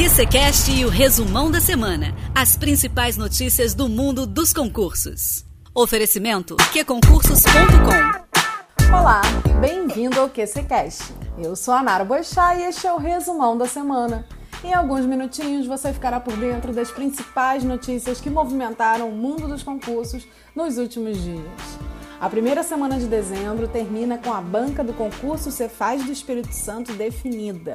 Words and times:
QCCast 0.00 0.72
e 0.72 0.86
o 0.86 0.88
resumão 0.88 1.50
da 1.50 1.60
semana. 1.60 2.14
As 2.34 2.56
principais 2.56 3.18
notícias 3.18 3.74
do 3.74 3.86
mundo 3.86 4.26
dos 4.26 4.50
concursos. 4.50 5.44
Oferecimento 5.74 6.56
qconcursos.com 6.72 8.96
Olá, 8.96 9.20
bem-vindo 9.60 10.18
ao 10.18 10.30
QCCast. 10.30 11.12
Eu 11.36 11.54
sou 11.54 11.74
a 11.74 11.82
Nara 11.82 12.02
Boixá 12.02 12.54
e 12.54 12.62
este 12.62 12.86
é 12.86 12.92
o 12.94 12.96
resumão 12.96 13.58
da 13.58 13.66
semana. 13.66 14.26
Em 14.64 14.72
alguns 14.72 15.04
minutinhos 15.04 15.66
você 15.66 15.92
ficará 15.92 16.18
por 16.18 16.34
dentro 16.34 16.72
das 16.72 16.90
principais 16.90 17.62
notícias 17.62 18.22
que 18.22 18.30
movimentaram 18.30 19.06
o 19.06 19.14
mundo 19.14 19.48
dos 19.48 19.62
concursos 19.62 20.26
nos 20.56 20.78
últimos 20.78 21.22
dias. 21.22 21.78
A 22.18 22.30
primeira 22.30 22.62
semana 22.62 22.98
de 22.98 23.04
dezembro 23.04 23.68
termina 23.68 24.16
com 24.16 24.32
a 24.32 24.40
banca 24.40 24.82
do 24.82 24.94
concurso 24.94 25.50
Cefaz 25.50 26.02
do 26.02 26.10
Espírito 26.10 26.54
Santo 26.54 26.94
definida 26.94 27.74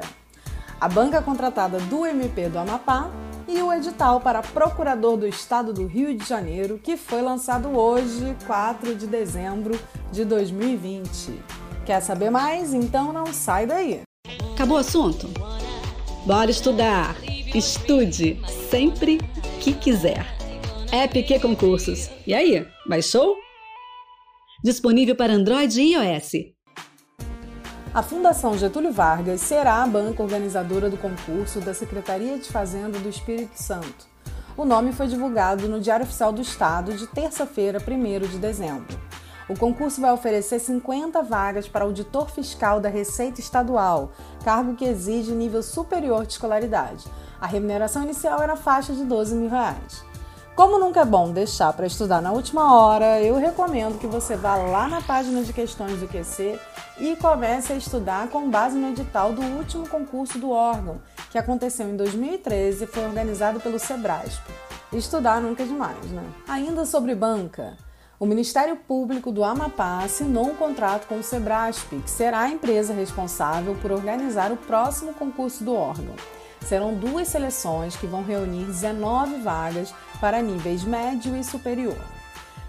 a 0.80 0.88
banca 0.88 1.22
contratada 1.22 1.78
do 1.78 2.04
MP 2.04 2.48
do 2.48 2.58
Amapá 2.58 3.10
e 3.48 3.62
o 3.62 3.72
edital 3.72 4.20
para 4.20 4.42
procurador 4.42 5.16
do 5.16 5.26
Estado 5.26 5.72
do 5.72 5.86
Rio 5.86 6.14
de 6.16 6.26
Janeiro, 6.26 6.80
que 6.82 6.96
foi 6.96 7.22
lançado 7.22 7.68
hoje, 7.68 8.36
4 8.46 8.94
de 8.94 9.06
dezembro 9.06 9.78
de 10.12 10.24
2020. 10.24 11.32
Quer 11.84 12.00
saber 12.00 12.30
mais? 12.30 12.74
Então 12.74 13.12
não 13.12 13.26
sai 13.26 13.66
daí. 13.66 14.02
Acabou 14.52 14.76
o 14.76 14.80
assunto? 14.80 15.28
Bora 16.26 16.50
estudar! 16.50 17.16
Estude 17.54 18.40
sempre 18.68 19.18
que 19.60 19.72
quiser. 19.72 20.26
EPQ 20.92 21.40
Concursos. 21.40 22.10
E 22.26 22.34
aí, 22.34 22.66
baixou? 22.86 23.36
Disponível 24.64 25.14
para 25.14 25.32
Android 25.32 25.80
e 25.80 25.94
iOS. 25.94 26.55
A 27.96 28.02
Fundação 28.02 28.58
Getúlio 28.58 28.92
Vargas 28.92 29.40
será 29.40 29.82
a 29.82 29.86
banca 29.86 30.22
organizadora 30.22 30.90
do 30.90 30.98
concurso 30.98 31.60
da 31.60 31.72
Secretaria 31.72 32.38
de 32.38 32.52
Fazenda 32.52 32.98
do 32.98 33.08
Espírito 33.08 33.54
Santo. 33.54 34.06
O 34.54 34.66
nome 34.66 34.92
foi 34.92 35.06
divulgado 35.06 35.66
no 35.66 35.80
Diário 35.80 36.04
Oficial 36.04 36.30
do 36.30 36.42
Estado 36.42 36.92
de 36.92 37.06
terça-feira, 37.06 37.78
1 37.78 38.28
de 38.28 38.38
dezembro. 38.38 39.00
O 39.48 39.58
concurso 39.58 39.98
vai 39.98 40.12
oferecer 40.12 40.58
50 40.58 41.22
vagas 41.22 41.68
para 41.68 41.86
auditor 41.86 42.28
fiscal 42.28 42.80
da 42.80 42.90
Receita 42.90 43.40
Estadual, 43.40 44.12
cargo 44.44 44.74
que 44.74 44.84
exige 44.84 45.32
nível 45.32 45.62
superior 45.62 46.26
de 46.26 46.34
escolaridade. 46.34 47.06
A 47.40 47.46
remuneração 47.46 48.02
inicial 48.02 48.42
era 48.42 48.56
faixa 48.56 48.92
de 48.92 49.04
12 49.04 49.34
mil 49.36 49.48
reais. 49.48 50.04
Como 50.56 50.78
nunca 50.78 51.02
é 51.02 51.04
bom 51.04 51.32
deixar 51.32 51.70
para 51.74 51.86
estudar 51.86 52.22
na 52.22 52.32
última 52.32 52.74
hora, 52.74 53.20
eu 53.20 53.36
recomendo 53.36 53.98
que 53.98 54.06
você 54.06 54.36
vá 54.36 54.56
lá 54.56 54.88
na 54.88 55.02
página 55.02 55.42
de 55.42 55.52
questões 55.52 56.00
do 56.00 56.08
QC 56.08 56.58
e 56.98 57.14
comece 57.16 57.74
a 57.74 57.76
estudar 57.76 58.28
com 58.28 58.48
base 58.48 58.74
no 58.74 58.88
edital 58.88 59.34
do 59.34 59.42
último 59.42 59.86
concurso 59.86 60.38
do 60.38 60.50
órgão, 60.50 60.98
que 61.30 61.36
aconteceu 61.36 61.86
em 61.86 61.94
2013 61.94 62.84
e 62.84 62.86
foi 62.86 63.04
organizado 63.04 63.60
pelo 63.60 63.78
Sebrasp. 63.78 64.42
Estudar 64.94 65.42
nunca 65.42 65.62
é 65.62 65.66
demais, 65.66 66.10
né? 66.10 66.24
Ainda 66.48 66.86
sobre 66.86 67.14
banca, 67.14 67.76
o 68.18 68.24
Ministério 68.24 68.76
Público 68.76 69.30
do 69.30 69.44
Amapá 69.44 70.04
assinou 70.04 70.46
um 70.46 70.56
contrato 70.56 71.06
com 71.06 71.18
o 71.18 71.22
Sebrasp, 71.22 72.00
que 72.00 72.10
será 72.10 72.40
a 72.40 72.48
empresa 72.48 72.94
responsável 72.94 73.76
por 73.82 73.92
organizar 73.92 74.50
o 74.50 74.56
próximo 74.56 75.12
concurso 75.12 75.62
do 75.62 75.74
órgão. 75.74 76.14
Serão 76.66 76.94
duas 76.94 77.28
seleções 77.28 77.94
que 77.94 78.08
vão 78.08 78.24
reunir 78.24 78.64
19 78.64 79.40
vagas 79.40 79.94
para 80.20 80.42
níveis 80.42 80.82
médio 80.82 81.36
e 81.36 81.44
superior. 81.44 81.96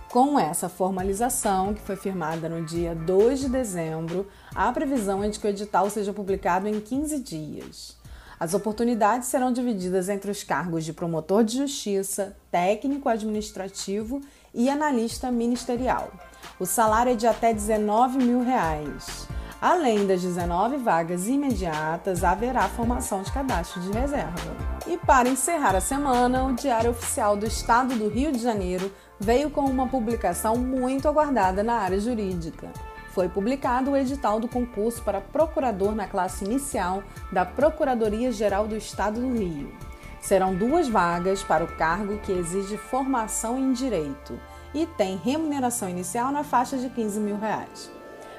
Com 0.08 0.40
essa 0.40 0.70
formalização, 0.70 1.74
que 1.74 1.82
foi 1.82 1.96
firmada 1.96 2.48
no 2.48 2.64
dia 2.64 2.94
2 2.94 3.40
de 3.40 3.50
dezembro, 3.50 4.28
a 4.54 4.72
previsão 4.72 5.24
é 5.24 5.30
de 5.30 5.40
que 5.40 5.48
o 5.48 5.50
edital 5.50 5.90
seja 5.90 6.14
publicado 6.14 6.68
em 6.68 6.80
15 6.80 7.20
dias. 7.20 7.98
As 8.40 8.54
oportunidades 8.54 9.30
serão 9.30 9.52
divididas 9.52 10.10
entre 10.10 10.30
os 10.30 10.44
cargos 10.44 10.86
de 10.86 10.94
promotor 10.94 11.44
de 11.44 11.58
justiça, 11.58 12.38
técnico 12.52 13.10
administrativo 13.10 14.22
e 14.54 14.70
analista 14.70 15.32
ministerial. 15.32 16.12
O 16.60 16.68
salário 16.68 17.14
é 17.14 17.16
de 17.16 17.26
até 17.26 17.52
19 17.52 18.20
mil 18.20 18.44
reais. 18.44 19.28
Além 19.60 20.06
das 20.06 20.22
19 20.22 20.78
vagas 20.78 21.28
imediatas, 21.28 22.24
haverá 22.24 22.70
formação 22.70 23.24
de 23.24 23.32
cadastro 23.32 23.82
de 23.82 23.92
reserva. 23.92 24.56
E 24.86 24.98
para 24.98 25.28
encerrar 25.28 25.76
a 25.76 25.82
semana, 25.82 26.46
o 26.46 26.54
Diário 26.54 26.92
Oficial 26.92 27.36
do 27.36 27.48
Estado 27.48 27.96
do 27.96 28.08
Rio 28.08 28.32
de 28.32 28.38
Janeiro 28.38 28.92
veio 29.20 29.50
com 29.50 29.62
uma 29.62 29.88
publicação 29.88 30.56
muito 30.58 31.08
aguardada 31.08 31.64
na 31.64 31.78
área 31.78 32.00
jurídica. 32.00 32.72
Foi 33.10 33.28
publicado 33.28 33.92
o 33.92 33.98
edital 33.98 34.40
do 34.40 34.48
concurso 34.48 35.02
para 35.02 35.20
procurador 35.20 35.96
na 35.96 36.08
classe 36.08 36.46
inicial 36.46 37.02
da 37.32 37.44
Procuradoria-Geral 37.44 38.68
do 38.68 38.78
Estado 38.78 39.20
do 39.20 39.34
Rio. 39.34 39.74
Serão 40.22 40.54
duas 40.54 40.88
vagas 40.88 41.42
para 41.42 41.64
o 41.64 41.76
cargo 41.78 42.20
que 42.20 42.32
exige 42.32 42.78
formação 42.78 43.58
em 43.58 43.74
direito 43.74 44.40
e 44.72 44.86
tem 44.86 45.18
remuneração 45.18 45.90
inicial 45.90 46.32
na 46.32 46.44
faixa 46.44 46.78
de 46.78 46.90
15 46.90 47.20
mil 47.20 47.40
reais. 47.40 47.97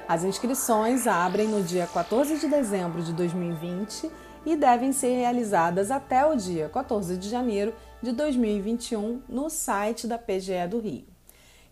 As 0.09 0.23
inscrições 0.23 1.05
abrem 1.05 1.47
no 1.47 1.61
dia 1.61 1.85
14 1.85 2.39
de 2.39 2.47
dezembro 2.47 3.03
de 3.03 3.13
2020 3.13 4.09
e 4.43 4.55
devem 4.55 4.91
ser 4.91 5.15
realizadas 5.15 5.91
até 5.91 6.25
o 6.25 6.35
dia 6.35 6.67
14 6.67 7.15
de 7.15 7.29
janeiro 7.29 7.75
de 8.01 8.11
2021 8.13 9.21
no 9.29 9.51
site 9.51 10.07
da 10.07 10.17
PGE 10.17 10.67
do 10.67 10.79
Rio. 10.79 11.05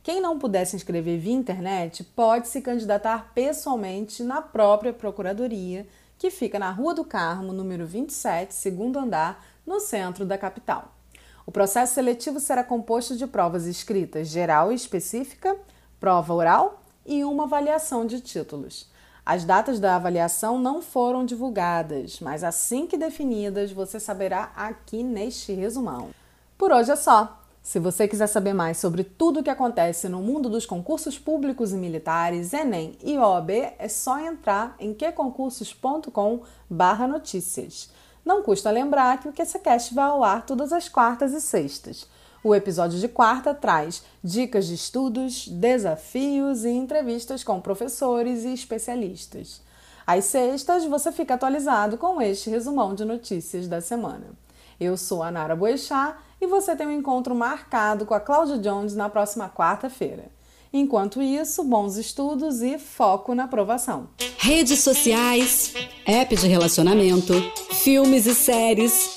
Quem 0.03 0.21
não 0.21 0.37
puder 0.37 0.65
se 0.65 0.75
inscrever 0.75 1.19
via 1.19 1.33
internet 1.33 2.03
pode 2.03 2.47
se 2.47 2.61
candidatar 2.61 3.31
pessoalmente 3.33 4.21
na 4.21 4.39
própria 4.39 4.93
Procuradoria, 4.93 5.87
que 6.19 6.29
fica 6.29 6.59
na 6.59 6.69
Rua 6.69 6.93
do 6.93 7.03
Carmo, 7.03 7.51
número 7.51 7.87
27, 7.87 8.53
segundo 8.53 8.99
andar, 8.99 9.43
no 9.65 9.79
centro 9.79 10.23
da 10.23 10.37
capital. 10.37 10.93
O 11.43 11.51
processo 11.51 11.95
seletivo 11.95 12.39
será 12.39 12.63
composto 12.63 13.17
de 13.17 13.25
provas 13.25 13.65
escritas 13.65 14.27
geral 14.27 14.71
e 14.71 14.75
específica, 14.75 15.57
prova 15.99 16.35
oral 16.35 16.83
e 17.07 17.23
uma 17.23 17.45
avaliação 17.45 18.05
de 18.05 18.21
títulos. 18.21 18.87
As 19.25 19.43
datas 19.43 19.79
da 19.79 19.95
avaliação 19.95 20.59
não 20.59 20.79
foram 20.81 21.25
divulgadas, 21.25 22.19
mas 22.19 22.43
assim 22.43 22.85
que 22.85 22.97
definidas, 22.97 23.71
você 23.71 23.99
saberá 23.99 24.51
aqui 24.55 25.01
neste 25.03 25.53
resumão. 25.53 26.09
Por 26.57 26.71
hoje 26.71 26.91
é 26.91 26.95
só. 26.95 27.41
Se 27.61 27.77
você 27.79 28.07
quiser 28.07 28.27
saber 28.27 28.53
mais 28.53 28.77
sobre 28.77 29.03
tudo 29.03 29.41
o 29.41 29.43
que 29.43 29.49
acontece 29.49 30.07
no 30.07 30.21
mundo 30.21 30.49
dos 30.49 30.65
concursos 30.65 31.19
públicos 31.19 31.73
e 31.73 31.75
militares, 31.75 32.53
Enem 32.53 32.97
e 33.03 33.17
OAB, 33.17 33.49
é 33.77 33.89
só 33.89 34.17
entrar 34.17 34.73
em 34.79 34.93
queconcursos.com/notícias. 34.93 37.89
Não 38.23 38.41
custa 38.41 38.71
lembrar 38.71 39.19
que 39.19 39.27
o 39.27 39.33
QCCast 39.33 39.93
vai 39.93 40.05
ao 40.05 40.23
ar 40.23 40.45
todas 40.45 40.71
as 40.71 40.87
quartas 40.87 41.33
e 41.33 41.41
sextas. 41.41 42.07
O 42.47 42.55
episódio 42.55 42.97
de 42.97 43.09
quarta 43.09 43.53
traz 43.53 44.03
dicas 44.23 44.67
de 44.67 44.75
estudos, 44.75 45.49
desafios 45.49 46.63
e 46.63 46.69
entrevistas 46.69 47.43
com 47.43 47.59
professores 47.59 48.45
e 48.45 48.53
especialistas. 48.53 49.61
Às 50.07 50.23
sextas, 50.23 50.85
você 50.85 51.11
fica 51.11 51.33
atualizado 51.33 51.97
com 51.97 52.21
este 52.21 52.49
resumão 52.49 52.95
de 52.95 53.03
notícias 53.03 53.67
da 53.67 53.81
semana. 53.81 54.27
Eu 54.79 54.95
sou 54.95 55.21
a 55.21 55.29
Nara 55.29 55.57
Boechat 55.57 56.15
e 56.39 56.47
você 56.47 56.73
tem 56.73 56.87
um 56.87 56.91
encontro 56.93 57.35
marcado 57.35 58.05
com 58.05 58.13
a 58.13 58.19
Cláudia 58.21 58.57
Jones 58.57 58.95
na 58.95 59.09
próxima 59.09 59.49
quarta-feira. 59.49 60.31
Enquanto 60.71 61.21
isso, 61.21 61.65
bons 61.65 61.97
estudos 61.97 62.61
e 62.61 62.79
foco 62.79 63.35
na 63.35 63.43
aprovação. 63.43 64.07
Redes 64.37 64.79
sociais, 64.79 65.73
app 66.05 66.33
de 66.33 66.47
relacionamento, 66.47 67.33
filmes 67.73 68.25
e 68.25 68.33
séries. 68.33 69.16